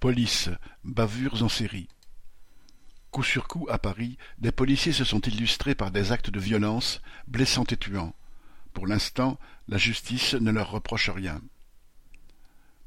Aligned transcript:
Police, 0.00 0.48
bavures 0.84 1.42
en 1.42 1.48
série. 1.48 1.88
Coup 3.10 3.24
sur 3.24 3.48
coup 3.48 3.66
à 3.68 3.78
Paris, 3.78 4.16
des 4.38 4.52
policiers 4.52 4.92
se 4.92 5.02
sont 5.02 5.20
illustrés 5.20 5.74
par 5.74 5.90
des 5.90 6.12
actes 6.12 6.30
de 6.30 6.38
violence, 6.38 7.00
blessant 7.26 7.64
et 7.64 7.76
tuant. 7.76 8.14
Pour 8.72 8.86
l'instant, 8.86 9.40
la 9.66 9.76
justice 9.76 10.34
ne 10.34 10.52
leur 10.52 10.70
reproche 10.70 11.10
rien. 11.10 11.40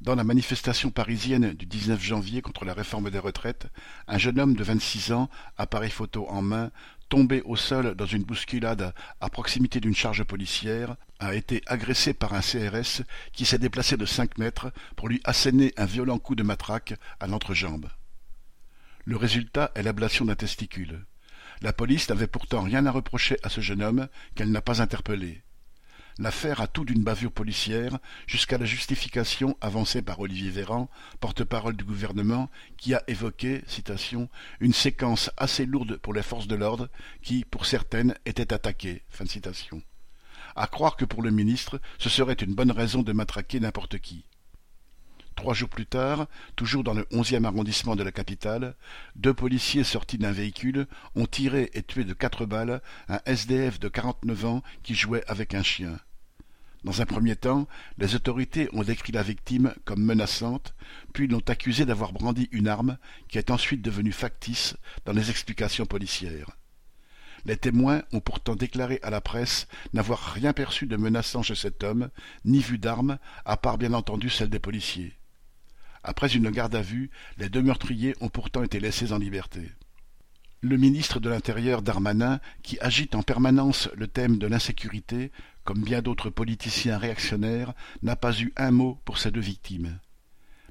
Dans 0.02 0.16
la 0.16 0.24
manifestation 0.24 0.90
parisienne 0.90 1.52
du 1.52 1.64
19 1.64 2.02
janvier 2.02 2.42
contre 2.42 2.64
la 2.64 2.74
réforme 2.74 3.08
des 3.08 3.20
retraites, 3.20 3.68
un 4.08 4.18
jeune 4.18 4.40
homme 4.40 4.56
de 4.56 4.64
vingt-six 4.64 5.12
ans, 5.12 5.30
appareil 5.56 5.92
photo 5.92 6.26
en 6.28 6.42
main, 6.42 6.72
tombé 7.08 7.40
au 7.42 7.54
sol 7.54 7.94
dans 7.94 8.06
une 8.06 8.24
bousculade 8.24 8.94
à 9.20 9.30
proximité 9.30 9.78
d'une 9.78 9.94
charge 9.94 10.24
policière, 10.24 10.96
a 11.20 11.36
été 11.36 11.62
agressé 11.66 12.14
par 12.14 12.34
un 12.34 12.40
CRS 12.40 13.04
qui 13.32 13.44
s'est 13.44 13.60
déplacé 13.60 13.96
de 13.96 14.04
cinq 14.04 14.38
mètres 14.38 14.72
pour 14.96 15.08
lui 15.08 15.20
asséner 15.22 15.72
un 15.76 15.86
violent 15.86 16.18
coup 16.18 16.34
de 16.34 16.42
matraque 16.42 16.94
à 17.20 17.28
l'entrejambe. 17.28 17.88
Le 19.04 19.16
résultat 19.16 19.70
est 19.76 19.84
l'ablation 19.84 20.24
d'un 20.24 20.34
testicule. 20.34 21.06
La 21.60 21.72
police 21.72 22.08
n'avait 22.08 22.26
pourtant 22.26 22.62
rien 22.62 22.86
à 22.86 22.90
reprocher 22.90 23.36
à 23.44 23.48
ce 23.48 23.60
jeune 23.60 23.84
homme 23.84 24.08
qu'elle 24.34 24.50
n'a 24.50 24.62
pas 24.62 24.82
interpellé. 24.82 25.44
L'affaire 26.18 26.60
a 26.60 26.66
tout 26.66 26.84
d'une 26.84 27.02
bavure 27.02 27.32
policière 27.32 27.98
jusqu'à 28.26 28.58
la 28.58 28.66
justification 28.66 29.56
avancée 29.60 30.02
par 30.02 30.20
Olivier 30.20 30.50
Véran, 30.50 30.90
porte-parole 31.20 31.76
du 31.76 31.84
gouvernement, 31.84 32.50
qui 32.76 32.94
a 32.94 33.02
évoqué, 33.08 33.62
citation, 33.66 34.28
une 34.60 34.74
séquence 34.74 35.30
assez 35.36 35.64
lourde 35.64 35.96
pour 35.96 36.12
les 36.12 36.22
forces 36.22 36.46
de 36.46 36.54
l'ordre 36.54 36.88
qui, 37.22 37.44
pour 37.44 37.64
certaines, 37.64 38.14
étaient 38.26 38.52
attaquées. 38.52 39.02
À 40.54 40.66
croire 40.66 40.96
que 40.96 41.06
pour 41.06 41.22
le 41.22 41.30
ministre, 41.30 41.80
ce 41.98 42.10
serait 42.10 42.34
une 42.34 42.54
bonne 42.54 42.72
raison 42.72 43.02
de 43.02 43.12
matraquer 43.12 43.60
n'importe 43.60 43.98
qui. 43.98 44.24
Trois 45.42 45.54
jours 45.54 45.68
plus 45.68 45.86
tard, 45.86 46.28
toujours 46.54 46.84
dans 46.84 46.94
le 46.94 47.04
onzième 47.10 47.46
arrondissement 47.46 47.96
de 47.96 48.04
la 48.04 48.12
capitale, 48.12 48.76
deux 49.16 49.34
policiers 49.34 49.82
sortis 49.82 50.16
d'un 50.16 50.30
véhicule 50.30 50.86
ont 51.16 51.26
tiré 51.26 51.68
et 51.74 51.82
tué 51.82 52.04
de 52.04 52.12
quatre 52.12 52.46
balles 52.46 52.80
un 53.08 53.18
SDF 53.26 53.80
de 53.80 53.88
quarante-neuf 53.88 54.44
ans 54.44 54.62
qui 54.84 54.94
jouait 54.94 55.24
avec 55.26 55.54
un 55.54 55.64
chien. 55.64 55.98
Dans 56.84 57.02
un 57.02 57.06
premier 57.06 57.34
temps, 57.34 57.66
les 57.98 58.14
autorités 58.14 58.68
ont 58.72 58.84
décrit 58.84 59.10
la 59.10 59.24
victime 59.24 59.74
comme 59.84 60.04
menaçante, 60.04 60.76
puis 61.12 61.26
l'ont 61.26 61.42
accusé 61.48 61.86
d'avoir 61.86 62.12
brandi 62.12 62.48
une 62.52 62.68
arme 62.68 62.96
qui 63.26 63.38
est 63.38 63.50
ensuite 63.50 63.82
devenue 63.82 64.12
factice 64.12 64.76
dans 65.06 65.12
les 65.12 65.28
explications 65.28 65.86
policières. 65.86 66.56
Les 67.46 67.56
témoins 67.56 68.02
ont 68.12 68.20
pourtant 68.20 68.54
déclaré 68.54 69.00
à 69.02 69.10
la 69.10 69.20
presse 69.20 69.66
n'avoir 69.92 70.20
rien 70.20 70.52
perçu 70.52 70.86
de 70.86 70.96
menaçant 70.96 71.42
chez 71.42 71.56
cet 71.56 71.82
homme, 71.82 72.10
ni 72.44 72.60
vu 72.60 72.78
d'arme, 72.78 73.18
à 73.44 73.56
part 73.56 73.76
bien 73.76 73.92
entendu 73.92 74.30
celle 74.30 74.48
des 74.48 74.60
policiers. 74.60 75.16
Après 76.04 76.34
une 76.34 76.50
garde 76.50 76.74
à 76.74 76.82
vue, 76.82 77.10
les 77.38 77.48
deux 77.48 77.62
meurtriers 77.62 78.14
ont 78.20 78.28
pourtant 78.28 78.62
été 78.62 78.80
laissés 78.80 79.12
en 79.12 79.18
liberté. 79.18 79.70
Le 80.60 80.76
ministre 80.76 81.20
de 81.20 81.28
l'Intérieur 81.28 81.82
Darmanin, 81.82 82.40
qui 82.62 82.78
agite 82.80 83.14
en 83.14 83.22
permanence 83.22 83.88
le 83.96 84.06
thème 84.06 84.38
de 84.38 84.46
l'insécurité, 84.46 85.32
comme 85.64 85.82
bien 85.82 86.02
d'autres 86.02 86.30
politiciens 86.30 86.98
réactionnaires, 86.98 87.72
n'a 88.02 88.16
pas 88.16 88.38
eu 88.40 88.52
un 88.56 88.70
mot 88.70 89.00
pour 89.04 89.18
ces 89.18 89.30
deux 89.30 89.40
victimes. 89.40 89.98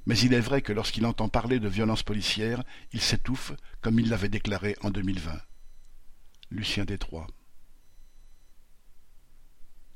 Mais 0.05 0.17
il 0.17 0.33
est 0.33 0.39
vrai 0.39 0.61
que 0.61 0.73
lorsqu'il 0.73 1.05
entend 1.05 1.29
parler 1.29 1.59
de 1.59 1.67
violence 1.67 2.03
policière, 2.03 2.63
il 2.91 3.02
s'étouffe, 3.02 3.53
comme 3.81 3.99
il 3.99 4.09
l'avait 4.09 4.29
déclaré 4.29 4.75
en 4.81 4.89
2020. 4.89 5.31
Lucien 6.49 6.85
Détroit. 6.85 7.27